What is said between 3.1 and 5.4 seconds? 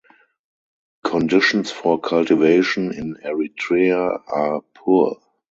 Eritrea are poor.